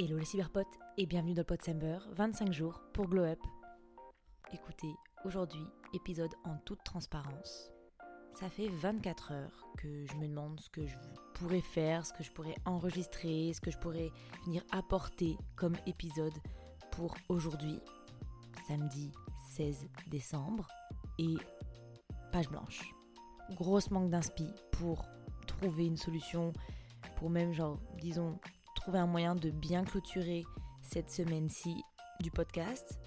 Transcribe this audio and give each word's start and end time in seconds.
Hello 0.00 0.16
les 0.16 0.24
cyberpotes 0.24 0.78
et 0.96 1.06
bienvenue 1.06 1.34
dans 1.34 1.40
le 1.40 1.46
Podsember, 1.46 1.98
25 2.12 2.52
jours 2.52 2.80
pour 2.92 3.08
Glow 3.08 3.24
Up. 3.24 3.40
Écoutez, 4.52 4.94
aujourd'hui, 5.24 5.66
épisode 5.92 6.32
en 6.44 6.56
toute 6.58 6.84
transparence. 6.84 7.72
Ça 8.34 8.48
fait 8.48 8.68
24 8.68 9.32
heures 9.32 9.66
que 9.76 10.06
je 10.06 10.14
me 10.14 10.28
demande 10.28 10.60
ce 10.60 10.70
que 10.70 10.86
je 10.86 10.94
pourrais 11.34 11.62
faire, 11.62 12.06
ce 12.06 12.12
que 12.12 12.22
je 12.22 12.30
pourrais 12.30 12.54
enregistrer, 12.64 13.50
ce 13.52 13.60
que 13.60 13.72
je 13.72 13.78
pourrais 13.78 14.12
venir 14.44 14.62
apporter 14.70 15.36
comme 15.56 15.74
épisode 15.86 16.38
pour 16.92 17.16
aujourd'hui, 17.28 17.80
samedi 18.68 19.10
16 19.50 19.88
décembre, 20.06 20.68
et 21.18 21.34
page 22.30 22.48
blanche. 22.48 22.88
Grosse 23.56 23.90
manque 23.90 24.10
d'inspi 24.10 24.46
pour 24.70 25.04
trouver 25.48 25.86
une 25.86 25.96
solution, 25.96 26.52
pour 27.16 27.30
même 27.30 27.52
genre, 27.52 27.80
disons, 28.00 28.38
trouver 28.88 29.00
un 29.00 29.06
moyen 29.06 29.34
de 29.34 29.50
bien 29.50 29.84
clôturer 29.84 30.46
cette 30.80 31.10
semaine-ci 31.10 31.84
du 32.20 32.30
podcast 32.30 32.98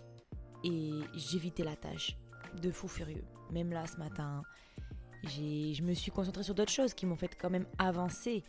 et 0.64 0.92
j'évitais 1.16 1.64
la 1.64 1.76
tâche 1.76 2.16
de 2.62 2.70
fou 2.70 2.88
furieux. 2.88 3.26
Même 3.50 3.72
là 3.72 3.88
ce 3.88 3.98
matin, 3.98 4.44
je 5.24 5.82
me 5.82 5.96
suis 5.96 6.12
concentrée 6.12 6.44
sur 6.44 6.54
d'autres 6.54 6.72
choses 6.72 6.94
qui 6.94 7.08
m'ont 7.08 7.16
fait 7.16 7.34
quand 7.34 7.50
même 7.50 7.66
avancer. 7.80 8.44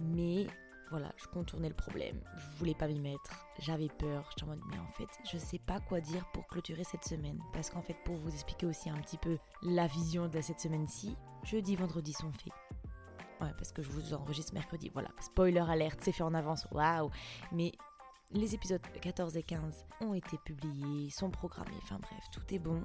Mais 0.00 0.46
voilà, 0.88 1.12
je 1.18 1.26
contournais 1.26 1.68
le 1.68 1.74
problème. 1.74 2.18
Je 2.38 2.58
voulais 2.58 2.74
pas 2.74 2.88
m'y 2.88 2.98
mettre. 2.98 3.46
J'avais 3.58 3.88
peur. 3.88 4.30
J'étais 4.30 4.44
en 4.44 4.46
mode, 4.46 4.62
mais 4.70 4.78
en 4.78 4.88
fait, 4.88 5.08
je 5.30 5.36
sais 5.36 5.58
pas 5.58 5.80
quoi 5.80 6.00
dire 6.00 6.24
pour 6.32 6.46
clôturer 6.46 6.84
cette 6.84 7.04
semaine. 7.04 7.42
Parce 7.52 7.68
qu'en 7.68 7.82
fait, 7.82 7.96
pour 8.06 8.16
vous 8.16 8.30
expliquer 8.30 8.64
aussi 8.64 8.88
un 8.88 8.96
petit 9.02 9.18
peu 9.18 9.36
la 9.62 9.86
vision 9.86 10.28
de 10.28 10.40
cette 10.40 10.60
semaine-ci, 10.60 11.14
jeudi, 11.44 11.76
vendredi 11.76 12.14
sont 12.14 12.32
faits. 12.32 12.54
Ouais, 13.40 13.52
parce 13.56 13.72
que 13.72 13.82
je 13.82 13.88
vous 13.88 14.14
enregistre 14.14 14.52
mercredi. 14.54 14.90
Voilà, 14.92 15.10
spoiler 15.20 15.60
alerte, 15.60 16.00
c'est 16.02 16.12
fait 16.12 16.22
en 16.22 16.34
avance. 16.34 16.66
Waouh 16.72 17.10
Mais 17.52 17.72
les 18.32 18.54
épisodes 18.54 18.82
14 19.00 19.36
et 19.36 19.42
15 19.42 19.84
ont 20.02 20.14
été 20.14 20.36
publiés, 20.44 21.10
sont 21.10 21.30
programmés. 21.30 21.70
Enfin 21.82 21.98
bref, 22.00 22.24
tout 22.32 22.54
est 22.54 22.58
bon. 22.58 22.82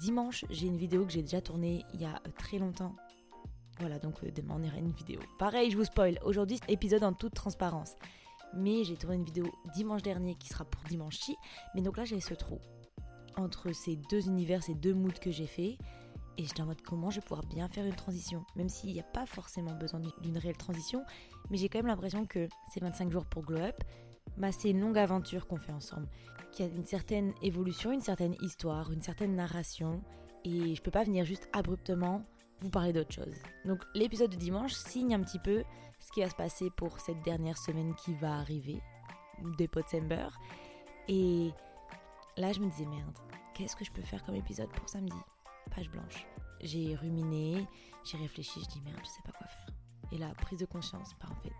Dimanche, 0.00 0.44
j'ai 0.50 0.66
une 0.66 0.76
vidéo 0.76 1.04
que 1.04 1.12
j'ai 1.12 1.22
déjà 1.22 1.40
tournée 1.40 1.84
il 1.92 2.00
y 2.00 2.04
a 2.04 2.14
euh, 2.14 2.30
très 2.38 2.58
longtemps. 2.58 2.96
Voilà, 3.78 3.98
donc 3.98 4.22
euh, 4.24 4.30
demain 4.30 4.54
on 4.58 4.62
ira 4.62 4.78
une 4.78 4.90
vidéo. 4.92 5.20
Pareil, 5.38 5.70
je 5.70 5.76
vous 5.76 5.84
spoil. 5.84 6.18
Aujourd'hui, 6.24 6.58
épisode 6.68 7.04
en 7.04 7.12
toute 7.12 7.34
transparence. 7.34 7.94
Mais 8.56 8.84
j'ai 8.84 8.96
tourné 8.96 9.16
une 9.16 9.24
vidéo 9.24 9.46
dimanche 9.74 10.02
dernier 10.02 10.36
qui 10.36 10.48
sera 10.48 10.64
pour 10.64 10.82
dimanche-ci. 10.84 11.36
Mais 11.74 11.82
donc 11.82 11.96
là, 11.96 12.04
j'ai 12.04 12.20
ce 12.20 12.34
trou 12.34 12.60
entre 13.36 13.72
ces 13.72 13.96
deux 13.96 14.28
univers, 14.28 14.62
ces 14.62 14.74
deux 14.74 14.94
moods 14.94 15.18
que 15.20 15.30
j'ai 15.30 15.46
fait. 15.46 15.76
Et 16.36 16.44
j'étais 16.44 16.62
en 16.62 16.66
mode 16.66 16.82
comment 16.82 17.10
je 17.10 17.16
vais 17.16 17.22
pouvoir 17.22 17.46
bien 17.46 17.68
faire 17.68 17.86
une 17.86 17.94
transition, 17.94 18.44
même 18.56 18.68
s'il 18.68 18.92
n'y 18.92 19.00
a 19.00 19.04
pas 19.04 19.24
forcément 19.24 19.74
besoin 19.74 20.00
d'une 20.20 20.38
réelle 20.38 20.56
transition, 20.56 21.04
mais 21.50 21.56
j'ai 21.56 21.68
quand 21.68 21.78
même 21.78 21.86
l'impression 21.86 22.26
que 22.26 22.48
ces 22.72 22.80
25 22.80 23.10
jours 23.10 23.24
pour 23.24 23.42
Glow 23.42 23.60
Up, 23.60 23.76
bah, 24.36 24.50
c'est 24.50 24.70
une 24.70 24.80
longue 24.80 24.98
aventure 24.98 25.46
qu'on 25.46 25.58
fait 25.58 25.72
ensemble, 25.72 26.08
qui 26.50 26.62
a 26.62 26.66
une 26.66 26.84
certaine 26.84 27.32
évolution, 27.42 27.92
une 27.92 28.00
certaine 28.00 28.34
histoire, 28.40 28.90
une 28.90 29.02
certaine 29.02 29.36
narration, 29.36 30.02
et 30.44 30.74
je 30.74 30.82
peux 30.82 30.90
pas 30.90 31.04
venir 31.04 31.24
juste 31.24 31.48
abruptement 31.52 32.24
vous 32.60 32.70
parler 32.70 32.92
d'autre 32.92 33.12
chose. 33.12 33.36
Donc 33.64 33.84
l'épisode 33.94 34.30
de 34.30 34.36
dimanche 34.36 34.72
signe 34.72 35.14
un 35.14 35.22
petit 35.22 35.38
peu 35.38 35.62
ce 36.00 36.10
qui 36.12 36.20
va 36.20 36.30
se 36.30 36.34
passer 36.34 36.70
pour 36.70 36.98
cette 36.98 37.22
dernière 37.22 37.58
semaine 37.58 37.94
qui 37.94 38.14
va 38.14 38.34
arriver, 38.38 38.82
des 39.56 39.68
Potsember, 39.68 40.28
et 41.06 41.50
là 42.36 42.52
je 42.52 42.58
me 42.58 42.68
disais 42.70 42.86
merde, 42.86 43.18
qu'est-ce 43.54 43.76
que 43.76 43.84
je 43.84 43.92
peux 43.92 44.02
faire 44.02 44.24
comme 44.24 44.34
épisode 44.34 44.70
pour 44.70 44.88
samedi? 44.88 45.16
Page 45.70 45.90
blanche. 45.90 46.26
J'ai 46.60 46.94
ruminé, 46.94 47.66
j'ai 48.04 48.18
réfléchi, 48.18 48.60
je 48.62 48.68
dis 48.68 48.80
merde, 48.80 48.98
je 49.02 49.08
sais 49.08 49.22
pas 49.24 49.32
quoi 49.32 49.46
faire. 49.46 49.74
Et 50.12 50.18
la 50.18 50.28
prise 50.34 50.58
de 50.58 50.66
conscience, 50.66 51.14
en 51.28 51.34
fait, 51.42 51.52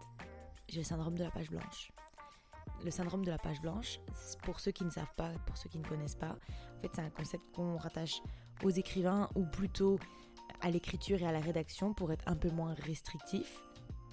j'ai 0.69 0.78
le 0.78 0.84
syndrome 0.84 1.16
de 1.16 1.24
la 1.24 1.30
page 1.30 1.50
blanche. 1.50 1.92
Le 2.84 2.91
syndrome 2.91 3.24
de 3.24 3.30
la 3.30 3.38
page 3.38 3.61
blanche, 3.61 4.00
pour 4.42 4.61
ceux 4.61 4.70
qui 4.70 4.84
ne 4.84 4.91
savent 4.91 5.14
pas, 5.16 5.30
pour 5.46 5.56
ceux 5.56 5.69
qui 5.69 5.78
ne 5.78 5.86
connaissent 5.86 6.16
pas, 6.16 6.36
en 6.78 6.80
fait, 6.83 6.91
c'est 6.94 7.02
un 7.02 7.11
concept 7.11 7.44
qu'on 7.55 7.77
rattache 7.77 8.20
aux 8.62 8.70
écrivains 8.70 9.28
ou 9.34 9.44
plutôt 9.46 9.98
à 10.61 10.70
l'écriture 10.70 11.20
et 11.23 11.27
à 11.27 11.33
la 11.33 11.40
rédaction 11.40 11.95
pour 11.95 12.12
être 12.12 12.24
un 12.27 12.36
peu 12.36 12.50
moins 12.50 12.74
restrictif. 12.74 13.62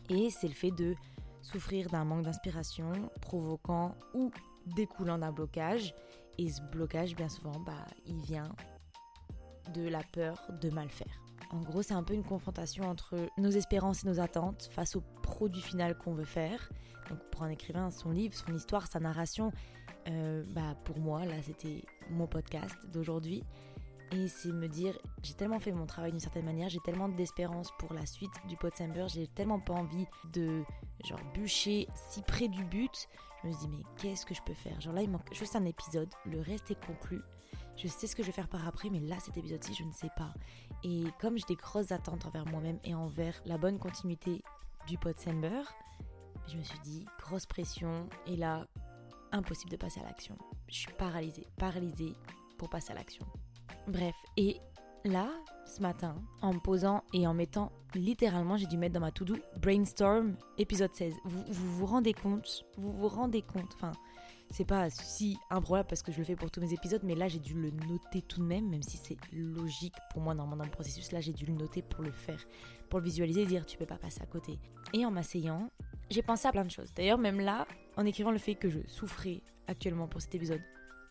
Et 0.10 0.30
c'est 0.30 0.48
le 0.48 0.54
fait 0.54 0.72
de 0.72 0.96
souffrir 1.42 1.90
d'un 1.90 2.06
manque 2.06 2.24
d'inspiration 2.24 2.92
provoquant 3.22 3.96
ou 4.14 4.32
découlant 4.76 5.18
d'un 5.18 5.32
blocage. 5.32 5.94
Et 6.38 6.50
ce 6.50 6.62
blocage, 6.62 7.16
bien 7.16 7.30
souvent, 7.30 7.60
bah, 7.60 7.86
il 8.06 8.22
vient 8.22 8.54
de 9.74 9.88
la 9.88 10.02
peur 10.12 10.48
de 10.62 10.70
mal 10.70 10.90
faire. 10.90 11.22
En 11.52 11.60
gros, 11.60 11.82
c'est 11.82 11.94
un 11.94 12.04
peu 12.04 12.14
une 12.14 12.24
confrontation 12.24 12.86
entre 12.86 13.16
nos 13.38 13.50
espérances 13.50 14.04
et 14.04 14.08
nos 14.08 14.20
attentes 14.20 14.70
face 14.72 14.96
au 14.96 15.02
produit 15.22 15.62
final 15.62 15.98
qu'on 15.98 16.14
veut 16.14 16.26
faire. 16.26 16.70
Donc 17.10 17.20
pour 17.30 17.44
un 17.44 17.50
écrivain, 17.50 17.92
son 17.92 18.12
livre, 18.12 18.34
son 18.36 18.54
histoire, 18.54 18.88
sa 18.88 19.00
narration, 19.00 19.52
euh, 20.08 20.44
bah 20.48 20.76
pour 20.86 20.98
moi, 21.00 21.26
là, 21.26 21.36
c'était 21.44 21.84
mon 22.10 22.28
podcast 22.28 22.78
d'aujourd'hui. 22.94 23.44
Et 24.14 24.28
c'est 24.28 24.52
me 24.52 24.68
dire, 24.68 24.98
j'ai 25.24 25.34
tellement 25.34 25.60
fait 25.60 25.72
mon 25.72 25.86
travail 25.86 26.12
d'une 26.12 26.20
certaine 26.20 26.44
manière, 26.44 26.68
j'ai 26.68 26.82
tellement 26.82 27.08
d'espérance 27.08 27.72
pour 27.80 27.94
la 27.94 28.06
suite 28.06 28.32
du 28.48 28.58
Potsember, 28.58 29.06
j'ai 29.08 29.28
tellement 29.28 29.60
pas 29.60 29.74
envie 29.74 30.06
de 30.34 30.64
genre 31.06 31.22
bûcher 31.34 31.88
si 31.96 32.22
près 32.22 32.50
du 32.50 32.66
but. 32.66 33.08
Je 33.42 33.48
me 33.48 33.54
dis 33.54 33.68
mais 33.70 33.84
qu'est-ce 33.98 34.26
que 34.26 34.36
je 34.36 34.42
peux 34.42 34.54
faire? 34.54 34.80
Genre 34.82 34.94
là 34.94 35.02
il 35.02 35.10
manque 35.10 35.34
juste 35.34 35.56
un 35.56 35.64
épisode, 35.64 36.10
le 36.26 36.42
reste 36.42 36.72
est 36.72 36.86
conclu. 36.86 37.22
Je 37.78 37.88
sais 37.88 38.08
ce 38.08 38.16
que 38.16 38.24
je 38.24 38.28
vais 38.28 38.34
faire 38.34 38.50
par 38.50 38.68
après, 38.68 38.90
mais 38.90 39.00
là 39.00 39.18
cet 39.20 39.38
épisode-ci 39.38 39.74
je 39.74 39.84
ne 39.84 39.92
sais 39.92 40.10
pas. 40.16 40.34
Et 40.84 41.06
comme 41.20 41.38
j'ai 41.38 41.46
des 41.48 41.56
grosses 41.56 41.92
attentes 41.92 42.26
envers 42.26 42.46
moi-même 42.46 42.80
et 42.84 42.94
envers 42.94 43.42
la 43.46 43.58
bonne 43.58 43.80
continuité 43.80 44.44
du 44.88 44.98
Potsember, 44.98 45.62
je 46.48 46.58
me 46.58 46.64
suis 46.64 46.80
dit 46.80 47.06
grosse 47.20 47.46
pression 47.46 48.08
et 48.26 48.36
là 48.36 48.66
impossible 49.32 49.72
de 49.72 49.78
passer 49.78 50.00
à 50.02 50.04
l'action. 50.04 50.38
Je 50.68 50.76
suis 50.76 50.94
paralysée, 50.94 51.48
paralysée 51.58 52.14
pour 52.58 52.70
passer 52.70 52.92
à 52.92 52.96
l'action. 52.96 53.26
Bref, 53.88 54.16
et 54.38 54.60
là, 55.06 55.30
ce 55.66 55.82
matin, 55.82 56.16
en 56.42 56.54
me 56.54 56.60
posant 56.60 57.04
et 57.14 57.26
en 57.26 57.34
mettant 57.34 57.72
littéralement, 57.96 58.58
j'ai 58.58 58.68
dû 58.68 58.78
mettre 58.78 58.94
dans 58.94 59.00
ma 59.00 59.12
to-do 59.12 59.36
brainstorm 59.58 60.36
épisode 60.58 60.94
16. 60.94 61.14
Vous, 61.26 61.44
vous, 61.50 61.86
rendez 61.86 62.14
compte 62.14 62.66
Vous 62.78 62.92
vous 62.92 63.08
rendez 63.08 63.42
compte 63.42 63.74
Enfin, 63.76 63.92
c'est 64.52 64.66
pas 64.66 64.90
si 64.90 65.38
improbable 65.50 65.88
parce 65.88 66.02
que 66.02 66.12
je 66.12 66.20
le 66.20 66.24
fais 66.24 66.36
pour 66.36 66.52
tous 66.52 66.60
mes 66.62 66.74
épisodes, 66.74 67.02
mais 67.04 67.16
là 67.16 67.28
j'ai 67.28 67.40
dû 67.40 67.54
le 67.54 67.72
noter 67.72 68.22
tout 68.22 68.40
de 68.40 68.46
même, 68.46 68.70
même 68.70 68.84
si 68.84 68.98
c'est 68.98 69.18
logique 69.34 69.96
pour 70.12 70.22
moi 70.22 70.34
normalement 70.34 70.64
dans 70.64 70.70
le 70.70 70.72
processus. 70.72 71.12
Là 71.12 71.22
j'ai 71.22 71.34
dû 71.34 71.46
le 71.46 71.54
noter 71.54 71.82
pour 71.82 72.04
le 72.04 72.12
faire, 72.12 72.40
pour 72.90 73.00
le 73.00 73.06
visualiser 73.06 73.42
et 73.42 73.46
dire 73.46 73.66
tu 73.66 73.78
peux 73.78 73.86
pas 73.86 73.98
passer 73.98 74.22
à 74.22 74.26
côté. 74.26 74.60
Et 74.94 75.06
en 75.06 75.12
m'asseyant, 75.12 75.70
j'ai 76.10 76.22
pensé 76.22 76.48
à 76.48 76.52
plein 76.52 76.66
de 76.66 76.72
choses. 76.72 76.94
D'ailleurs, 76.94 77.18
même 77.18 77.40
là, 77.40 77.66
en 77.98 78.06
écrivant 78.06 78.32
le 78.32 78.38
fait 78.38 78.56
que 78.56 78.70
je 78.70 78.80
souffrais 78.88 79.42
actuellement 79.68 80.08
pour 80.08 80.22
cet 80.22 80.36
épisode 80.36 80.62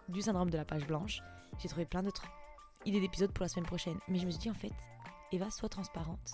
du 0.08 0.20
syndrome 0.20 0.50
de 0.50 0.56
la 0.56 0.64
page 0.64 0.86
blanche, 0.86 1.22
j'ai 1.58 1.68
trouvé 1.68 1.86
plein 1.86 2.02
d'autres 2.02 2.26
idée 2.86 3.00
d'épisode 3.00 3.32
pour 3.32 3.42
la 3.42 3.48
semaine 3.48 3.66
prochaine. 3.66 3.98
Mais 4.08 4.18
je 4.18 4.26
me 4.26 4.30
suis 4.30 4.40
dit 4.40 4.50
en 4.50 4.54
fait, 4.54 4.72
Eva, 5.32 5.50
sois 5.50 5.68
transparente. 5.68 6.32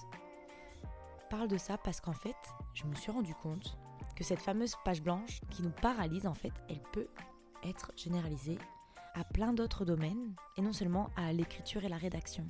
Parle 1.30 1.48
de 1.48 1.58
ça 1.58 1.76
parce 1.78 2.00
qu'en 2.00 2.12
fait, 2.12 2.36
je 2.74 2.84
me 2.84 2.94
suis 2.94 3.10
rendu 3.10 3.34
compte 3.34 3.78
que 4.16 4.24
cette 4.24 4.40
fameuse 4.40 4.74
page 4.84 5.02
blanche 5.02 5.40
qui 5.50 5.62
nous 5.62 5.70
paralyse, 5.70 6.26
en 6.26 6.34
fait, 6.34 6.52
elle 6.68 6.82
peut 6.92 7.08
être 7.62 7.92
généralisée 7.96 8.58
à 9.14 9.24
plein 9.24 9.52
d'autres 9.52 9.84
domaines 9.84 10.34
et 10.56 10.62
non 10.62 10.72
seulement 10.72 11.10
à 11.16 11.32
l'écriture 11.32 11.84
et 11.84 11.88
la 11.88 11.96
rédaction. 11.96 12.48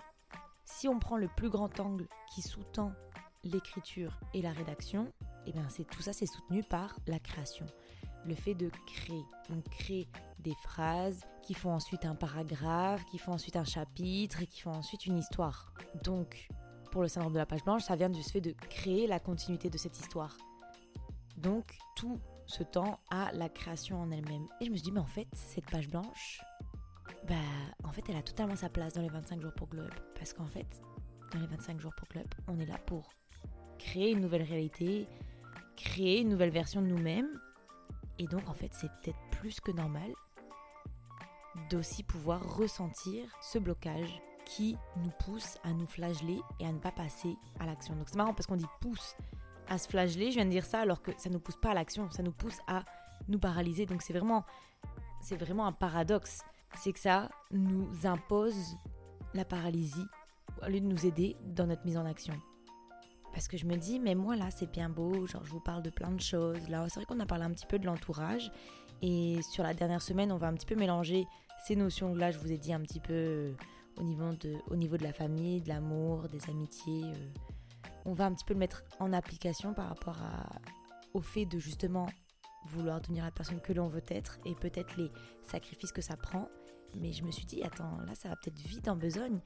Si 0.64 0.88
on 0.88 0.98
prend 0.98 1.16
le 1.16 1.28
plus 1.28 1.50
grand 1.50 1.78
angle 1.78 2.08
qui 2.32 2.42
sous-tend 2.42 2.92
l'écriture 3.44 4.18
et 4.34 4.42
la 4.42 4.52
rédaction, 4.52 5.12
et 5.44 5.50
eh 5.50 5.52
bien 5.52 5.68
c'est 5.68 5.84
tout 5.84 6.02
ça 6.02 6.12
c'est 6.12 6.26
soutenu 6.26 6.64
par 6.64 6.96
la 7.06 7.20
création 7.20 7.66
le 8.26 8.34
fait 8.34 8.54
de 8.54 8.70
créer. 8.86 9.24
On 9.50 9.60
crée 9.60 10.08
des 10.40 10.54
phrases 10.62 11.20
qui 11.42 11.54
font 11.54 11.72
ensuite 11.72 12.04
un 12.04 12.14
paragraphe, 12.14 13.04
qui 13.06 13.18
font 13.18 13.32
ensuite 13.32 13.56
un 13.56 13.64
chapitre 13.64 14.42
et 14.42 14.46
qui 14.46 14.60
font 14.60 14.72
ensuite 14.72 15.06
une 15.06 15.18
histoire. 15.18 15.72
Donc, 16.04 16.48
pour 16.90 17.02
le 17.02 17.08
syndrome 17.08 17.32
de 17.32 17.38
la 17.38 17.46
page 17.46 17.64
blanche, 17.64 17.82
ça 17.82 17.96
vient 17.96 18.10
du 18.10 18.22
fait 18.22 18.40
de 18.40 18.54
créer 18.68 19.06
la 19.06 19.20
continuité 19.20 19.70
de 19.70 19.78
cette 19.78 19.98
histoire. 19.98 20.36
Donc, 21.36 21.76
tout 21.96 22.18
ce 22.46 22.62
temps 22.62 23.00
à 23.10 23.32
la 23.32 23.48
création 23.48 24.00
en 24.00 24.10
elle-même. 24.10 24.46
Et 24.60 24.66
je 24.66 24.70
me 24.70 24.76
suis 24.76 24.84
dit, 24.84 24.92
mais 24.92 25.00
en 25.00 25.06
fait, 25.06 25.26
cette 25.32 25.68
page 25.70 25.88
blanche, 25.88 26.40
bah, 27.28 27.34
en 27.84 27.92
fait, 27.92 28.02
elle 28.08 28.16
a 28.16 28.22
totalement 28.22 28.56
sa 28.56 28.68
place 28.68 28.92
dans 28.94 29.02
les 29.02 29.08
25 29.08 29.40
jours 29.40 29.52
pour 29.54 29.68
Globe. 29.68 29.92
Parce 30.14 30.32
qu'en 30.32 30.46
fait, 30.46 30.80
dans 31.32 31.40
les 31.40 31.46
25 31.46 31.80
jours 31.80 31.92
pour 31.96 32.08
Globe, 32.08 32.32
on 32.48 32.58
est 32.58 32.66
là 32.66 32.78
pour 32.86 33.10
créer 33.78 34.12
une 34.12 34.20
nouvelle 34.20 34.42
réalité, 34.42 35.06
créer 35.76 36.20
une 36.20 36.28
nouvelle 36.30 36.50
version 36.50 36.80
de 36.80 36.86
nous-mêmes 36.86 37.28
et 38.18 38.26
donc 38.26 38.48
en 38.48 38.54
fait 38.54 38.72
c'est 38.72 38.88
peut-être 38.88 39.18
plus 39.30 39.60
que 39.60 39.70
normal 39.70 40.10
d'aussi 41.70 42.02
pouvoir 42.02 42.56
ressentir 42.56 43.24
ce 43.40 43.58
blocage 43.58 44.20
qui 44.44 44.76
nous 44.96 45.10
pousse 45.24 45.58
à 45.64 45.72
nous 45.72 45.86
flageller 45.86 46.40
et 46.60 46.66
à 46.66 46.72
ne 46.72 46.78
pas 46.78 46.92
passer 46.92 47.36
à 47.58 47.66
l'action. 47.66 47.96
Donc 47.96 48.08
c'est 48.08 48.16
marrant 48.16 48.34
parce 48.34 48.46
qu'on 48.46 48.56
dit 48.56 48.66
pousse 48.80 49.16
à 49.68 49.78
se 49.78 49.88
flageller, 49.88 50.30
je 50.30 50.36
viens 50.36 50.44
de 50.44 50.50
dire 50.50 50.64
ça 50.64 50.80
alors 50.80 51.02
que 51.02 51.10
ça 51.18 51.28
ne 51.28 51.34
nous 51.34 51.40
pousse 51.40 51.56
pas 51.56 51.70
à 51.70 51.74
l'action, 51.74 52.10
ça 52.10 52.22
nous 52.22 52.32
pousse 52.32 52.58
à 52.66 52.84
nous 53.28 53.38
paralyser. 53.38 53.86
Donc 53.86 54.02
c'est 54.02 54.12
vraiment 54.12 54.44
c'est 55.20 55.36
vraiment 55.36 55.66
un 55.66 55.72
paradoxe, 55.72 56.42
c'est 56.76 56.92
que 56.92 57.00
ça 57.00 57.28
nous 57.50 57.88
impose 58.04 58.76
la 59.34 59.44
paralysie 59.44 60.06
au 60.62 60.70
lieu 60.70 60.80
de 60.80 60.86
nous 60.86 61.06
aider 61.06 61.36
dans 61.44 61.66
notre 61.66 61.84
mise 61.84 61.96
en 61.96 62.06
action. 62.06 62.34
Parce 63.32 63.48
que 63.48 63.56
je 63.56 63.66
me 63.66 63.76
dis, 63.76 63.98
mais 63.98 64.14
moi 64.14 64.36
là, 64.36 64.50
c'est 64.50 64.70
bien 64.70 64.88
beau, 64.88 65.26
genre 65.26 65.44
je 65.44 65.50
vous 65.50 65.60
parle 65.60 65.82
de 65.82 65.90
plein 65.90 66.10
de 66.10 66.20
choses. 66.20 66.68
Là, 66.68 66.86
c'est 66.88 67.00
vrai 67.00 67.04
qu'on 67.04 67.20
a 67.20 67.26
parlé 67.26 67.44
un 67.44 67.50
petit 67.50 67.66
peu 67.66 67.78
de 67.78 67.84
l'entourage. 67.84 68.50
Et 69.02 69.40
sur 69.42 69.62
la 69.62 69.74
dernière 69.74 70.00
semaine, 70.00 70.32
on 70.32 70.38
va 70.38 70.46
un 70.46 70.54
petit 70.54 70.64
peu 70.64 70.74
mélanger 70.74 71.26
ces 71.64 71.76
notions-là, 71.76 72.30
je 72.30 72.38
vous 72.38 72.52
ai 72.52 72.58
dit 72.58 72.72
un 72.72 72.80
petit 72.80 73.00
peu 73.00 73.12
euh, 73.12 73.52
au, 73.98 74.02
niveau 74.02 74.32
de, 74.32 74.54
au 74.70 74.76
niveau 74.76 74.96
de 74.96 75.02
la 75.02 75.12
famille, 75.12 75.60
de 75.60 75.68
l'amour, 75.68 76.28
des 76.28 76.48
amitiés. 76.48 77.04
Euh. 77.04 77.55
On 78.06 78.14
va 78.14 78.24
un 78.24 78.32
petit 78.32 78.44
peu 78.44 78.54
le 78.54 78.60
mettre 78.60 78.84
en 79.00 79.12
application 79.12 79.74
par 79.74 79.88
rapport 79.88 80.18
au 81.12 81.20
fait 81.20 81.44
de 81.44 81.58
justement 81.58 82.06
vouloir 82.66 83.00
devenir 83.00 83.24
la 83.24 83.30
personne 83.30 83.60
que 83.60 83.72
l'on 83.72 83.88
veut 83.88 84.04
être 84.08 84.38
et 84.44 84.54
peut-être 84.54 84.96
les 84.96 85.10
sacrifices 85.42 85.92
que 85.92 86.00
ça 86.00 86.16
prend. 86.16 86.48
Mais 86.94 87.12
je 87.12 87.24
me 87.24 87.30
suis 87.30 87.44
dit, 87.44 87.62
attends, 87.62 87.98
là, 88.06 88.14
ça 88.14 88.28
va 88.28 88.36
peut-être 88.36 88.58
vite 88.58 88.88
en 88.88 88.96
besogne 88.96 89.40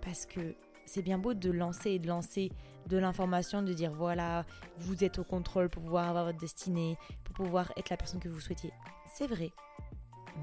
parce 0.00 0.24
que 0.24 0.54
c'est 0.86 1.02
bien 1.02 1.18
beau 1.18 1.34
de 1.34 1.50
lancer 1.50 1.90
et 1.90 1.98
de 1.98 2.08
lancer 2.08 2.50
de 2.86 2.96
l'information, 2.96 3.62
de 3.62 3.72
dire 3.72 3.92
voilà, 3.92 4.46
vous 4.78 5.04
êtes 5.04 5.18
au 5.18 5.24
contrôle 5.24 5.68
pour 5.68 5.82
pouvoir 5.82 6.08
avoir 6.08 6.24
votre 6.24 6.38
destinée, 6.38 6.96
pour 7.24 7.34
pouvoir 7.34 7.72
être 7.76 7.90
la 7.90 7.96
personne 7.96 8.20
que 8.20 8.28
vous 8.28 8.40
souhaitiez. 8.40 8.72
C'est 9.12 9.26
vrai. 9.26 9.50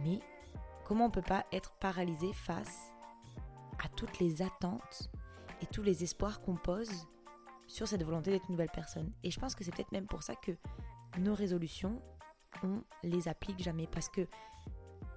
Mais 0.03 0.19
comment 0.85 1.05
on 1.05 1.11
peut 1.11 1.21
pas 1.21 1.45
être 1.51 1.73
paralysé 1.79 2.31
face 2.33 2.93
à 3.83 3.89
toutes 3.89 4.19
les 4.19 4.41
attentes 4.41 5.09
et 5.61 5.65
tous 5.65 5.81
les 5.81 6.03
espoirs 6.03 6.41
qu'on 6.41 6.55
pose 6.55 7.07
sur 7.67 7.87
cette 7.87 8.03
volonté 8.03 8.31
d'être 8.31 8.45
une 8.47 8.53
nouvelle 8.53 8.71
personne. 8.73 9.11
Et 9.23 9.31
je 9.31 9.39
pense 9.39 9.55
que 9.55 9.63
c'est 9.63 9.71
peut-être 9.71 9.91
même 9.91 10.07
pour 10.07 10.23
ça 10.23 10.35
que 10.35 10.51
nos 11.19 11.35
résolutions, 11.35 12.01
on 12.63 12.81
les 13.03 13.27
applique 13.27 13.61
jamais. 13.61 13.87
Parce 13.87 14.09
que 14.09 14.27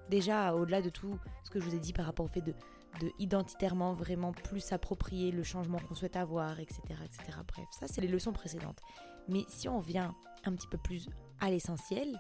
déjà, 0.09 0.55
au-delà 0.55 0.83
de 0.83 0.91
tout 0.91 1.19
ce 1.45 1.51
que 1.51 1.61
je 1.61 1.65
vous 1.65 1.75
ai 1.75 1.79
dit 1.79 1.93
par 1.93 2.07
rapport 2.07 2.27
au 2.27 2.29
fait 2.29 2.43
de 2.43 2.55
de 2.99 3.95
vraiment 3.95 4.33
plus 4.33 4.61
s'approprier 4.61 5.31
le 5.31 5.43
changement 5.43 5.79
qu'on 5.79 5.95
souhaite 5.95 6.17
avoir, 6.17 6.59
etc., 6.61 6.81
etc. 7.05 7.39
Bref, 7.47 7.67
ça 7.71 7.87
c'est 7.87 8.01
les 8.01 8.09
leçons 8.09 8.33
précédentes. 8.33 8.81
Mais 9.29 9.45
si 9.49 9.69
on 9.69 9.79
vient 9.79 10.15
un 10.45 10.53
petit 10.53 10.67
peu 10.67 10.79
plus 10.79 11.09
à 11.41 11.51
l'essentiel, 11.51 12.19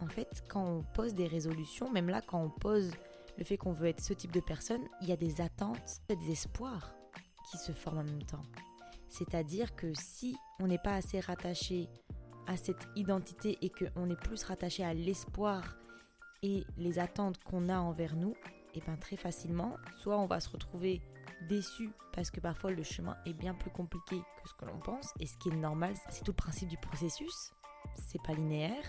en 0.00 0.08
fait, 0.08 0.42
quand 0.48 0.64
on 0.64 0.82
pose 0.94 1.14
des 1.14 1.26
résolutions, 1.26 1.90
même 1.90 2.08
là, 2.08 2.20
quand 2.22 2.40
on 2.40 2.50
pose 2.50 2.90
le 3.38 3.44
fait 3.44 3.56
qu'on 3.56 3.72
veut 3.72 3.88
être 3.88 4.00
ce 4.00 4.14
type 4.14 4.32
de 4.32 4.40
personne, 4.40 4.82
il 5.02 5.08
y 5.08 5.12
a 5.12 5.16
des 5.16 5.40
attentes, 5.40 6.00
des 6.08 6.30
espoirs 6.30 6.94
qui 7.50 7.58
se 7.58 7.72
forment 7.72 7.98
en 7.98 8.04
même 8.04 8.22
temps. 8.22 8.42
C'est-à-dire 9.08 9.74
que 9.76 9.92
si 9.94 10.36
on 10.60 10.66
n'est 10.66 10.78
pas 10.78 10.94
assez 10.94 11.20
rattaché 11.20 11.88
à 12.46 12.56
cette 12.56 12.88
identité 12.96 13.58
et 13.62 13.70
qu'on 13.70 14.10
est 14.10 14.20
plus 14.20 14.42
rattaché 14.44 14.84
à 14.84 14.94
l'espoir 14.94 15.76
et 16.42 16.64
les 16.76 16.98
attentes 16.98 17.42
qu'on 17.44 17.68
a 17.68 17.78
envers 17.78 18.16
nous, 18.16 18.34
et 18.74 18.80
bien 18.80 18.96
très 18.96 19.16
facilement, 19.16 19.76
soit 20.00 20.18
on 20.18 20.26
va 20.26 20.38
se 20.40 20.50
retrouver 20.50 21.00
déçu 21.48 21.90
parce 22.12 22.30
que 22.30 22.40
parfois 22.40 22.70
le 22.70 22.82
chemin 22.82 23.16
est 23.26 23.32
bien 23.32 23.54
plus 23.54 23.70
compliqué 23.70 24.16
que 24.42 24.48
ce 24.48 24.54
que 24.54 24.64
l'on 24.64 24.78
pense, 24.78 25.12
et 25.20 25.26
ce 25.26 25.36
qui 25.38 25.48
est 25.48 25.56
normal, 25.56 25.94
c'est 26.10 26.24
tout 26.24 26.32
le 26.32 26.36
principe 26.36 26.68
du 26.68 26.78
processus, 26.78 27.52
c'est 27.94 28.22
pas 28.22 28.32
linéaire. 28.32 28.84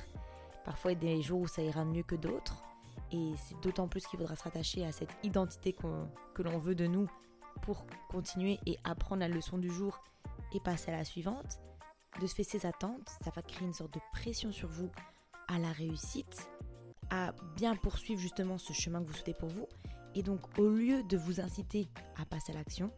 Parfois 0.65 0.91
il 0.91 1.03
y 1.03 1.11
a 1.11 1.15
des 1.15 1.21
jours 1.21 1.41
où 1.41 1.47
ça 1.47 1.61
ira 1.61 1.85
mieux 1.85 2.03
que 2.03 2.15
d'autres, 2.15 2.63
et 3.11 3.33
c'est 3.37 3.59
d'autant 3.61 3.87
plus 3.87 4.05
qu'il 4.05 4.19
faudra 4.19 4.35
se 4.35 4.43
rattacher 4.43 4.85
à 4.85 4.91
cette 4.91 5.15
identité 5.23 5.73
que 5.73 6.41
l'on 6.41 6.57
veut 6.57 6.75
de 6.75 6.87
nous 6.87 7.09
pour 7.57 7.86
continuer 8.09 8.59
et 8.65 8.77
apprendre 8.83 9.21
la 9.21 9.27
leçon 9.27 9.57
du 9.57 9.71
jour 9.71 10.01
et 10.54 10.59
passer 10.59 10.92
à 10.92 10.98
la 10.98 11.04
suivante. 11.04 11.59
De 12.21 12.27
se 12.27 12.33
faire 12.33 12.45
ses 12.45 12.65
attentes, 12.65 13.09
ça 13.24 13.31
va 13.36 13.42
créer 13.42 13.68
une 13.68 13.74
sorte 13.74 13.94
de 13.94 14.00
pression 14.12 14.51
sur 14.51 14.69
vous 14.69 14.89
à 15.48 15.59
la 15.59 15.71
réussite 15.71 16.50
à 17.09 17.33
bien 17.56 17.75
poursuivre 17.75 18.19
justement 18.19 18.57
ce 18.57 18.74
chemin 18.74 19.01
que 19.01 19.07
vous 19.07 19.13
souhaitez 19.13 19.33
pour 19.33 19.50
vous. 19.50 19.68
Et 20.15 20.24
donc 20.24 20.42
au 20.57 20.69
lieu 20.69 21.04
de 21.04 21.18
vous 21.18 21.39
inciter 21.39 21.88
à 22.18 22.25
passer 22.25 22.51
à 22.51 22.56
l'action, 22.56 22.92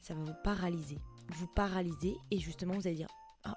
ça 0.00 0.14
va 0.14 0.22
vous 0.22 0.36
paralyser. 0.44 0.98
Vous 1.34 1.46
paralyser 1.48 2.16
et 2.30 2.38
justement 2.38 2.74
vous 2.74 2.86
allez 2.86 2.96
dire 2.96 3.08
Ah, 3.44 3.56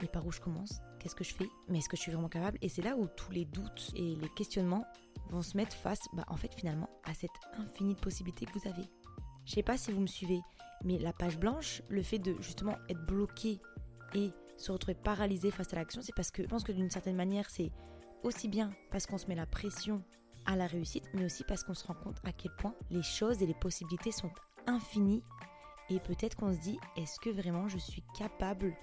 mais 0.00 0.08
par 0.08 0.26
où 0.26 0.32
je 0.32 0.40
commence? 0.40 0.80
Qu'est-ce 0.98 1.14
que 1.14 1.24
je 1.24 1.34
fais? 1.34 1.48
Mais 1.68 1.78
est-ce 1.78 1.88
que 1.88 1.96
je 1.96 2.02
suis 2.02 2.12
vraiment 2.12 2.28
capable? 2.28 2.58
Et 2.62 2.68
c'est 2.68 2.82
là 2.82 2.96
où 2.96 3.06
tous 3.08 3.30
les 3.30 3.44
doutes 3.44 3.92
et 3.94 4.16
les 4.16 4.28
questionnements 4.30 4.84
vont 5.28 5.42
se 5.42 5.56
mettre 5.56 5.76
face, 5.76 6.00
bah, 6.12 6.24
en 6.28 6.36
fait 6.36 6.54
finalement, 6.54 6.88
à 7.04 7.14
cette 7.14 7.30
infinie 7.58 7.94
possibilité 7.94 8.46
que 8.46 8.58
vous 8.58 8.68
avez. 8.68 8.88
Je 9.46 9.52
sais 9.52 9.62
pas 9.62 9.76
si 9.76 9.92
vous 9.92 10.00
me 10.00 10.08
suivez, 10.08 10.42
mais 10.84 10.98
la 10.98 11.12
page 11.12 11.38
blanche, 11.38 11.80
le 11.88 12.02
fait 12.02 12.18
de 12.18 12.34
justement 12.40 12.76
être 12.88 13.06
bloqué 13.06 13.60
et 14.12 14.32
se 14.56 14.72
retrouver 14.72 14.96
paralysé 14.96 15.52
face 15.52 15.72
à 15.72 15.76
l'action, 15.76 16.02
c'est 16.02 16.14
parce 16.14 16.32
que 16.32 16.42
je 16.42 16.48
pense 16.48 16.64
que 16.64 16.72
d'une 16.72 16.90
certaine 16.90 17.14
manière, 17.14 17.48
c'est 17.48 17.70
aussi 18.24 18.48
bien 18.48 18.72
parce 18.90 19.06
qu'on 19.06 19.18
se 19.18 19.28
met 19.28 19.36
la 19.36 19.46
pression 19.46 20.02
à 20.46 20.56
la 20.56 20.66
réussite, 20.66 21.04
mais 21.14 21.24
aussi 21.24 21.44
parce 21.44 21.62
qu'on 21.62 21.74
se 21.74 21.86
rend 21.86 21.94
compte 21.94 22.16
à 22.24 22.32
quel 22.32 22.50
point 22.56 22.74
les 22.90 23.02
choses 23.02 23.40
et 23.40 23.46
les 23.46 23.54
possibilités 23.54 24.10
sont 24.10 24.30
infinies. 24.66 25.22
Et 25.90 26.00
peut-être 26.00 26.34
qu'on 26.34 26.52
se 26.52 26.60
dit, 26.60 26.78
est-ce 26.96 27.20
que 27.20 27.30
vraiment 27.30 27.68
je 27.68 27.78
suis 27.78 28.02
capable 28.18 28.74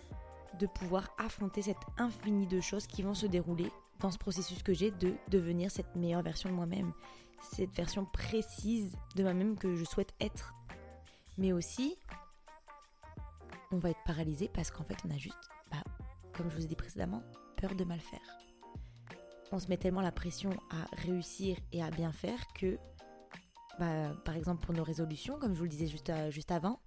de 0.59 0.67
pouvoir 0.67 1.13
affronter 1.17 1.61
cette 1.61 1.75
infinie 1.97 2.47
de 2.47 2.61
choses 2.61 2.87
qui 2.87 3.01
vont 3.01 3.13
se 3.13 3.25
dérouler 3.25 3.69
dans 3.99 4.11
ce 4.11 4.17
processus 4.17 4.63
que 4.63 4.73
j'ai 4.73 4.91
de 4.91 5.13
devenir 5.29 5.71
cette 5.71 5.95
meilleure 5.95 6.21
version 6.21 6.49
de 6.49 6.55
moi-même, 6.55 6.93
cette 7.43 7.75
version 7.75 8.05
précise 8.05 8.95
de 9.15 9.23
moi-même 9.23 9.57
que 9.57 9.75
je 9.75 9.83
souhaite 9.83 10.13
être. 10.19 10.53
Mais 11.37 11.51
aussi, 11.53 11.97
on 13.71 13.77
va 13.77 13.89
être 13.89 14.03
paralysé 14.05 14.49
parce 14.53 14.71
qu'en 14.71 14.83
fait, 14.83 14.97
on 15.05 15.11
a 15.11 15.17
juste, 15.17 15.49
bah, 15.71 15.83
comme 16.33 16.49
je 16.49 16.55
vous 16.57 16.63
ai 16.63 16.67
dit 16.67 16.75
précédemment, 16.75 17.23
peur 17.57 17.75
de 17.75 17.83
mal 17.83 17.99
faire 17.99 18.43
on 19.53 19.59
se 19.59 19.67
met 19.67 19.77
tellement 19.77 20.01
la 20.01 20.11
pression 20.11 20.49
à 20.71 20.85
réussir 21.05 21.57
et 21.71 21.83
à 21.83 21.91
bien 21.91 22.11
faire 22.11 22.39
que, 22.55 22.79
bah, 23.79 24.11
par 24.25 24.35
exemple 24.35 24.65
pour 24.65 24.73
nos 24.73 24.83
résolutions, 24.83 25.37
comme 25.39 25.53
je 25.53 25.59
vous 25.59 25.65
le 25.65 25.69
disais 25.69 25.87
juste, 25.87 26.09
euh, 26.09 26.31
juste 26.31 26.51
avant, 26.51 26.79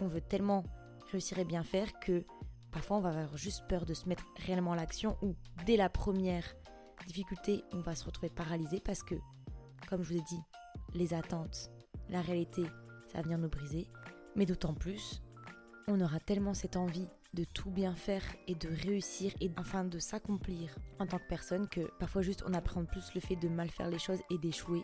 on 0.00 0.06
veut 0.06 0.20
tellement 0.20 0.62
réussir 1.10 1.38
et 1.40 1.44
bien 1.44 1.64
faire 1.64 1.98
que 1.98 2.24
parfois 2.70 2.98
on 2.98 3.00
va 3.00 3.08
avoir 3.08 3.36
juste 3.36 3.66
peur 3.68 3.84
de 3.86 3.94
se 3.94 4.08
mettre 4.08 4.24
réellement 4.46 4.72
à 4.72 4.76
l'action 4.76 5.18
ou 5.20 5.34
dès 5.66 5.76
la 5.76 5.88
première 5.88 6.44
difficulté, 7.08 7.64
on 7.72 7.80
va 7.80 7.96
se 7.96 8.04
retrouver 8.04 8.30
paralysé 8.30 8.78
parce 8.78 9.02
que, 9.02 9.16
comme 9.90 10.04
je 10.04 10.14
vous 10.14 10.20
ai 10.20 10.22
dit, 10.22 10.40
les 10.94 11.12
attentes, 11.12 11.70
la 12.08 12.22
réalité, 12.22 12.62
ça 13.08 13.18
va 13.18 13.22
venir 13.22 13.38
nous 13.38 13.48
briser. 13.48 13.88
Mais 14.36 14.46
d'autant 14.46 14.72
plus, 14.72 15.20
on 15.88 16.00
aura 16.00 16.20
tellement 16.20 16.54
cette 16.54 16.76
envie 16.76 17.08
de 17.34 17.44
tout 17.44 17.70
bien 17.70 17.94
faire 17.94 18.22
et 18.46 18.54
de 18.54 18.68
réussir 18.68 19.32
et 19.40 19.50
enfin 19.58 19.84
de 19.84 19.98
s'accomplir 19.98 20.74
en 20.98 21.06
tant 21.06 21.18
que 21.18 21.28
personne 21.28 21.68
que 21.68 21.80
parfois 21.98 22.22
juste 22.22 22.44
on 22.46 22.54
apprend 22.54 22.84
plus 22.84 23.12
le 23.14 23.20
fait 23.20 23.36
de 23.36 23.48
mal 23.48 23.68
faire 23.68 23.88
les 23.88 23.98
choses 23.98 24.20
et 24.30 24.38
d'échouer 24.38 24.82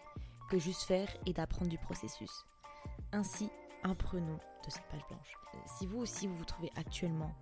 que 0.51 0.59
juste 0.59 0.83
faire 0.83 1.09
et 1.27 1.33
d'apprendre 1.33 1.71
du 1.71 1.79
processus. 1.79 2.31
Ainsi, 3.13 3.49
apprenons 3.83 4.39
de 4.65 4.71
cette 4.71 4.87
page 4.89 5.07
blanche. 5.09 5.33
Si 5.79 5.87
vous 5.87 5.99
aussi 5.99 6.27
vous 6.27 6.37
vous 6.37 6.45
trouvez 6.45 6.71
actuellement 6.77 7.35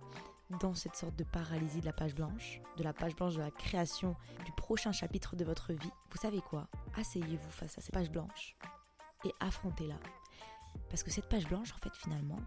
dans 0.61 0.73
cette 0.73 0.95
sorte 0.95 1.15
de 1.15 1.23
paralysie 1.23 1.81
de 1.81 1.85
la 1.85 1.93
page 1.93 2.15
blanche, 2.15 2.61
de 2.77 2.83
la 2.83 2.93
page 2.93 3.15
blanche 3.15 3.35
de 3.35 3.41
la 3.41 3.51
création 3.51 4.15
du 4.45 4.51
prochain 4.53 4.91
chapitre 4.91 5.35
de 5.35 5.43
votre 5.43 5.73
vie, 5.73 5.91
vous 6.11 6.17
savez 6.17 6.41
quoi? 6.41 6.67
Asseyez-vous 6.95 7.49
face 7.49 7.77
à 7.77 7.81
cette 7.81 7.93
page 7.93 8.11
blanche 8.11 8.55
et 9.25 9.31
affrontez-la. 9.39 9.97
Parce 10.89 11.03
que 11.03 11.11
cette 11.11 11.29
page 11.29 11.47
blanche, 11.47 11.73
en 11.73 11.77
fait, 11.77 11.95
finalement, 11.95 12.39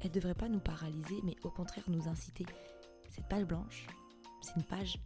elle 0.00 0.08
ne 0.08 0.14
devrait 0.14 0.34
pas 0.34 0.48
nous 0.48 0.60
paralyser, 0.60 1.20
mais 1.22 1.36
au 1.44 1.50
contraire 1.50 1.84
nous 1.88 2.08
inciter. 2.08 2.46
Cette 3.10 3.28
page 3.28 3.44
blanche, 3.44 3.86
c'est 4.40 4.56
une 4.56 4.64
page 4.64 4.98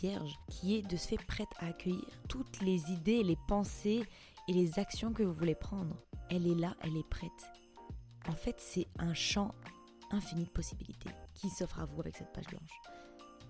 vierge 0.00 0.34
qui 0.48 0.76
est 0.76 0.82
de 0.82 0.96
ce 0.96 1.08
fait 1.08 1.16
prête 1.16 1.48
à 1.60 1.66
accueillir 1.66 2.04
toutes 2.28 2.60
les 2.60 2.90
idées, 2.90 3.22
les 3.22 3.38
pensées 3.46 4.04
et 4.48 4.52
les 4.52 4.78
actions 4.78 5.12
que 5.12 5.22
vous 5.22 5.34
voulez 5.34 5.54
prendre. 5.54 5.96
Elle 6.30 6.46
est 6.46 6.54
là, 6.54 6.74
elle 6.80 6.96
est 6.96 7.08
prête. 7.08 7.30
En 8.26 8.32
fait, 8.32 8.56
c'est 8.58 8.88
un 8.98 9.14
champ 9.14 9.54
infini 10.10 10.44
de 10.44 10.50
possibilités 10.50 11.10
qui 11.38 11.48
s'offre 11.48 11.80
à 11.80 11.84
vous 11.84 12.00
avec 12.00 12.16
cette 12.16 12.32
page 12.32 12.46
blanche. 12.46 12.80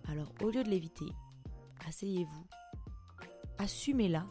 Alors, 0.09 0.33
au 0.43 0.51
lieu 0.51 0.63
de 0.63 0.69
l'éviter, 0.69 1.07
asseyez-vous, 1.87 2.47
assumez-la 3.59 4.27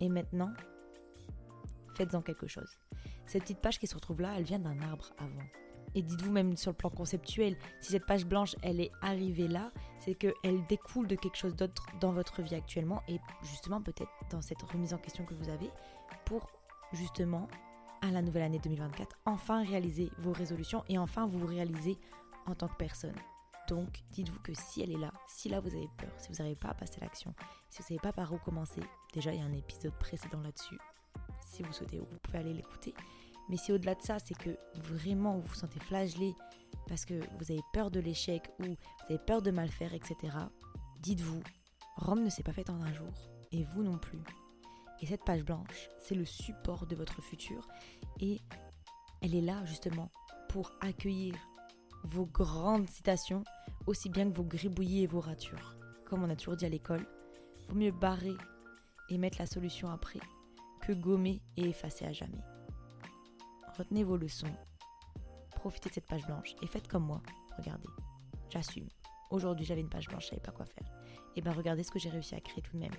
et 0.00 0.08
maintenant, 0.08 0.52
faites-en 1.94 2.22
quelque 2.22 2.46
chose. 2.46 2.78
Cette 3.26 3.42
petite 3.42 3.60
page 3.60 3.78
qui 3.78 3.86
se 3.86 3.94
retrouve 3.94 4.20
là, 4.20 4.34
elle 4.36 4.44
vient 4.44 4.58
d'un 4.58 4.80
arbre 4.80 5.12
avant. 5.18 5.46
Et 5.94 6.02
dites-vous 6.02 6.32
même 6.32 6.56
sur 6.56 6.70
le 6.70 6.76
plan 6.76 6.90
conceptuel, 6.90 7.56
si 7.80 7.92
cette 7.92 8.06
page 8.06 8.26
blanche, 8.26 8.56
elle 8.62 8.80
est 8.80 8.90
arrivée 9.02 9.46
là, 9.48 9.70
c'est 9.98 10.14
qu'elle 10.14 10.66
découle 10.68 11.06
de 11.06 11.16
quelque 11.16 11.36
chose 11.36 11.54
d'autre 11.54 11.86
dans 12.00 12.12
votre 12.12 12.42
vie 12.42 12.54
actuellement 12.54 13.02
et 13.08 13.20
justement 13.42 13.80
peut-être 13.82 14.10
dans 14.30 14.40
cette 14.40 14.62
remise 14.62 14.94
en 14.94 14.98
question 14.98 15.24
que 15.24 15.34
vous 15.34 15.48
avez 15.50 15.70
pour 16.24 16.50
justement 16.92 17.46
à 18.00 18.10
la 18.10 18.22
nouvelle 18.22 18.42
année 18.42 18.58
2024 18.58 19.16
enfin 19.26 19.62
réaliser 19.62 20.10
vos 20.18 20.32
résolutions 20.32 20.82
et 20.88 20.98
enfin 20.98 21.26
vous 21.26 21.46
réaliser 21.46 21.98
en 22.46 22.54
tant 22.54 22.68
que 22.68 22.76
personne. 22.76 23.16
Donc 23.68 24.02
dites-vous 24.10 24.40
que 24.40 24.54
si 24.54 24.82
elle 24.82 24.92
est 24.92 24.98
là, 24.98 25.12
si 25.28 25.48
là 25.48 25.60
vous 25.60 25.74
avez 25.74 25.88
peur, 25.96 26.12
si 26.18 26.28
vous 26.28 26.34
n'arrivez 26.34 26.56
pas 26.56 26.70
à 26.70 26.74
passer 26.74 27.00
l'action, 27.00 27.34
si 27.70 27.78
vous 27.78 27.84
ne 27.84 27.88
savez 27.88 28.00
pas 28.00 28.12
par 28.12 28.32
où 28.32 28.38
commencer, 28.38 28.82
déjà 29.12 29.32
il 29.32 29.40
y 29.40 29.42
a 29.42 29.46
un 29.46 29.52
épisode 29.52 29.96
précédent 29.98 30.40
là-dessus. 30.40 30.78
Si 31.40 31.62
vous 31.62 31.72
souhaitez, 31.72 31.98
vous 31.98 32.06
pouvez 32.22 32.38
aller 32.38 32.54
l'écouter. 32.54 32.94
Mais 33.48 33.56
si 33.56 33.72
au-delà 33.72 33.94
de 33.94 34.02
ça, 34.02 34.18
c'est 34.18 34.36
que 34.36 34.56
vraiment 34.76 35.36
vous 35.36 35.46
vous 35.46 35.54
sentez 35.54 35.80
flagellé 35.80 36.34
parce 36.88 37.04
que 37.04 37.14
vous 37.38 37.50
avez 37.50 37.60
peur 37.72 37.90
de 37.90 38.00
l'échec 38.00 38.50
ou 38.60 38.64
vous 38.64 38.76
avez 39.10 39.18
peur 39.18 39.42
de 39.42 39.50
mal 39.50 39.68
faire, 39.68 39.94
etc., 39.94 40.36
dites-vous, 41.00 41.42
Rome 41.96 42.24
ne 42.24 42.30
s'est 42.30 42.42
pas 42.42 42.52
faite 42.52 42.70
en 42.70 42.80
un 42.80 42.92
jour, 42.92 43.12
et 43.50 43.64
vous 43.64 43.82
non 43.82 43.98
plus. 43.98 44.22
Et 45.00 45.06
cette 45.06 45.24
page 45.24 45.44
blanche, 45.44 45.90
c'est 45.98 46.14
le 46.14 46.24
support 46.24 46.86
de 46.86 46.96
votre 46.96 47.20
futur, 47.20 47.68
et 48.20 48.40
elle 49.20 49.34
est 49.34 49.42
là 49.42 49.64
justement 49.64 50.10
pour 50.48 50.72
accueillir 50.80 51.34
vos 52.04 52.26
grandes 52.26 52.88
citations 52.88 53.44
aussi 53.86 54.08
bien 54.08 54.30
que 54.30 54.36
vos 54.36 54.44
gribouillis 54.44 55.02
et 55.02 55.06
vos 55.06 55.20
ratures. 55.20 55.76
Comme 56.04 56.22
on 56.24 56.30
a 56.30 56.36
toujours 56.36 56.56
dit 56.56 56.66
à 56.66 56.68
l'école, 56.68 57.06
vaut 57.68 57.76
mieux 57.76 57.90
barrer 57.90 58.34
et 59.08 59.18
mettre 59.18 59.38
la 59.38 59.46
solution 59.46 59.90
après 59.90 60.20
que 60.80 60.92
gommer 60.92 61.40
et 61.56 61.68
effacer 61.68 62.04
à 62.04 62.12
jamais. 62.12 62.42
Retenez 63.76 64.04
vos 64.04 64.16
leçons, 64.16 64.52
profitez 65.56 65.88
de 65.88 65.94
cette 65.94 66.06
page 66.06 66.26
blanche 66.26 66.54
et 66.62 66.66
faites 66.66 66.88
comme 66.88 67.04
moi. 67.04 67.22
Regardez, 67.56 67.88
j'assume. 68.50 68.88
Aujourd'hui, 69.30 69.64
j'avais 69.64 69.80
une 69.80 69.88
page 69.88 70.08
blanche, 70.08 70.24
je 70.24 70.28
savais 70.30 70.42
pas 70.42 70.52
quoi 70.52 70.66
faire. 70.66 70.86
Et 71.36 71.40
ben 71.40 71.52
regardez 71.52 71.82
ce 71.82 71.90
que 71.90 71.98
j'ai 71.98 72.10
réussi 72.10 72.34
à 72.34 72.40
créer 72.40 72.62
tout 72.62 72.74
de 72.74 72.80
même. 72.80 72.94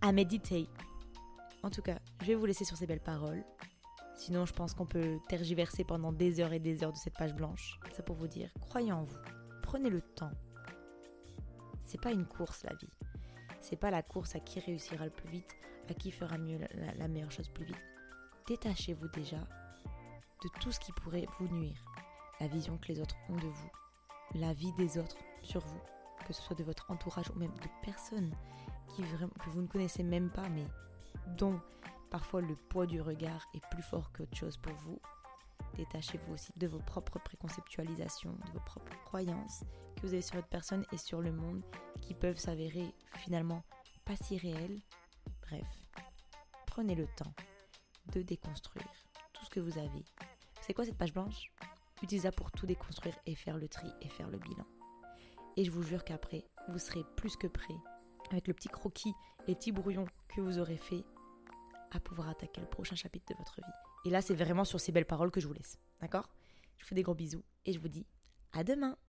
À 0.00 0.10
méditer. 0.10 0.68
En 1.62 1.70
tout 1.70 1.82
cas, 1.82 1.98
je 2.22 2.26
vais 2.26 2.34
vous 2.34 2.46
laisser 2.46 2.64
sur 2.64 2.76
ces 2.76 2.86
belles 2.86 3.02
paroles. 3.02 3.44
Sinon, 4.18 4.46
je 4.46 4.52
pense 4.52 4.74
qu'on 4.74 4.84
peut 4.84 5.20
tergiverser 5.28 5.84
pendant 5.84 6.12
des 6.12 6.40
heures 6.40 6.52
et 6.52 6.58
des 6.58 6.82
heures 6.82 6.92
de 6.92 6.98
cette 6.98 7.16
page 7.16 7.34
blanche. 7.34 7.78
Ça 7.92 8.02
pour 8.02 8.16
vous 8.16 8.26
dire, 8.26 8.50
croyez 8.60 8.90
en 8.90 9.04
vous. 9.04 9.16
Prenez 9.62 9.88
le 9.88 10.00
temps. 10.00 10.32
C'est 11.86 12.00
pas 12.00 12.10
une 12.10 12.26
course 12.26 12.64
la 12.64 12.74
vie. 12.74 12.90
C'est 13.60 13.76
pas 13.76 13.92
la 13.92 14.02
course 14.02 14.34
à 14.34 14.40
qui 14.40 14.58
réussira 14.58 15.04
le 15.04 15.12
plus 15.12 15.28
vite, 15.28 15.56
à 15.88 15.94
qui 15.94 16.10
fera 16.10 16.36
mieux 16.36 16.58
la, 16.98 17.06
meilleure 17.06 17.30
chose 17.30 17.48
plus 17.48 17.64
vite. 17.64 17.80
Détachez-vous 18.48 19.06
déjà 19.08 19.38
de 19.38 20.48
tout 20.60 20.72
ce 20.72 20.80
qui 20.80 20.90
pourrait 20.90 21.28
vous 21.38 21.46
nuire. 21.54 21.84
La 22.40 22.48
vision 22.48 22.76
que 22.76 22.88
les 22.88 23.00
autres 23.00 23.16
ont 23.28 23.36
de 23.36 23.46
vous, 23.46 23.70
la 24.34 24.52
vie 24.52 24.72
des 24.72 24.98
autres 24.98 25.16
sur 25.44 25.60
vous, 25.60 25.80
que 26.26 26.32
ce 26.32 26.42
soit 26.42 26.56
de 26.56 26.64
votre 26.64 26.90
entourage 26.90 27.30
ou 27.30 27.38
même 27.38 27.54
de 27.54 27.86
personnes 27.86 28.32
que 28.96 29.50
vous 29.50 29.62
ne 29.62 29.68
connaissez 29.68 30.02
même 30.02 30.30
pas, 30.30 30.48
mais 30.48 30.66
dont 31.36 31.60
parfois 32.10 32.40
le 32.40 32.56
poids 32.56 32.86
du 32.86 33.00
regard 33.00 33.46
est 33.54 33.66
plus 33.70 33.82
fort 33.82 34.12
qu'autre 34.12 34.36
chose 34.36 34.56
pour 34.56 34.72
vous. 34.74 35.00
Détachez-vous 35.74 36.34
aussi 36.34 36.52
de 36.56 36.66
vos 36.66 36.80
propres 36.80 37.18
préconceptualisations, 37.18 38.32
de 38.32 38.52
vos 38.52 38.60
propres 38.60 38.96
croyances 39.04 39.64
que 39.96 40.02
vous 40.02 40.12
avez 40.12 40.22
sur 40.22 40.36
votre 40.36 40.48
personne 40.48 40.84
et 40.92 40.98
sur 40.98 41.20
le 41.20 41.32
monde 41.32 41.62
qui 42.00 42.14
peuvent 42.14 42.38
s'avérer 42.38 42.94
finalement 43.16 43.62
pas 44.04 44.16
si 44.16 44.38
réelles. 44.38 44.80
Bref, 45.42 45.68
prenez 46.66 46.94
le 46.94 47.06
temps 47.16 47.34
de 48.12 48.22
déconstruire 48.22 48.86
tout 49.32 49.44
ce 49.44 49.50
que 49.50 49.60
vous 49.60 49.78
avez. 49.78 50.04
C'est 50.60 50.74
quoi 50.74 50.84
cette 50.84 50.98
page 50.98 51.12
blanche? 51.12 51.52
Utilisez-la 52.02 52.32
pour 52.32 52.50
tout 52.52 52.66
déconstruire 52.66 53.16
et 53.26 53.34
faire 53.34 53.58
le 53.58 53.68
tri 53.68 53.88
et 54.00 54.08
faire 54.08 54.28
le 54.28 54.38
bilan. 54.38 54.64
Et 55.56 55.64
je 55.64 55.70
vous 55.70 55.82
jure 55.82 56.04
qu'après, 56.04 56.46
vous 56.68 56.78
serez 56.78 57.02
plus 57.16 57.36
que 57.36 57.48
prêt, 57.48 57.74
avec 58.30 58.46
le 58.46 58.54
petit 58.54 58.68
croquis 58.68 59.14
et 59.48 59.54
petit 59.54 59.72
brouillon 59.72 60.04
que 60.28 60.40
vous 60.40 60.58
aurez 60.58 60.76
fait, 60.76 61.04
à 61.90 62.00
pouvoir 62.00 62.28
attaquer 62.28 62.60
le 62.60 62.66
prochain 62.66 62.96
chapitre 62.96 63.26
de 63.32 63.38
votre 63.38 63.56
vie. 63.56 63.72
Et 64.04 64.10
là, 64.10 64.20
c'est 64.20 64.34
vraiment 64.34 64.64
sur 64.64 64.80
ces 64.80 64.92
belles 64.92 65.06
paroles 65.06 65.30
que 65.30 65.40
je 65.40 65.46
vous 65.46 65.54
laisse. 65.54 65.78
D'accord? 66.00 66.28
Je 66.76 66.84
vous 66.84 66.88
fais 66.88 66.94
des 66.94 67.02
gros 67.02 67.14
bisous 67.14 67.42
et 67.66 67.72
je 67.72 67.78
vous 67.78 67.88
dis 67.88 68.06
à 68.52 68.64
demain 68.64 68.96